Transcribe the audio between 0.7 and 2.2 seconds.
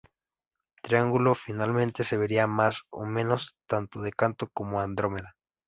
Triángulo, finalmente, se